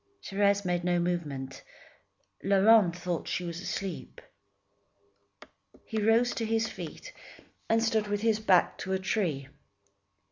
Thérèse 0.23 0.65
made 0.65 0.83
no 0.83 0.97
movement. 0.97 1.61
Laurent 2.41 2.97
thought 2.97 3.27
she 3.27 3.43
was 3.43 3.61
asleep. 3.61 4.19
He 5.85 6.01
rose 6.01 6.33
to 6.33 6.43
his 6.47 6.67
feet 6.67 7.13
and 7.69 7.83
stood 7.83 8.07
with 8.07 8.21
his 8.21 8.39
back 8.39 8.79
to 8.79 8.93
a 8.93 8.97
tree. 8.97 9.47